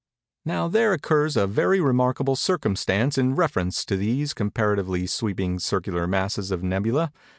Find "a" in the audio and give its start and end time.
1.37-1.45